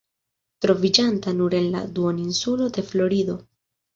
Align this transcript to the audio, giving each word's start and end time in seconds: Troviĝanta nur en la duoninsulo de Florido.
Troviĝanta 0.65 1.33
nur 1.41 1.57
en 1.59 1.67
la 1.75 1.83
duoninsulo 1.99 2.71
de 2.79 2.87
Florido. 2.91 3.37